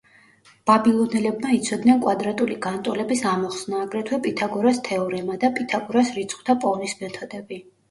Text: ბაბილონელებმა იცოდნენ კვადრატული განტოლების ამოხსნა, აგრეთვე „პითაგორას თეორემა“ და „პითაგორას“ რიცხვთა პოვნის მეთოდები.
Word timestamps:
ბაბილონელებმა 0.69 1.51
იცოდნენ 1.57 2.01
კვადრატული 2.05 2.57
განტოლების 2.63 3.21
ამოხსნა, 3.33 3.83
აგრეთვე 3.89 4.21
„პითაგორას 4.25 4.83
თეორემა“ 4.91 5.39
და 5.47 5.55
„პითაგორას“ 5.61 6.13
რიცხვთა 6.19 6.59
პოვნის 6.67 7.01
მეთოდები. 7.07 7.65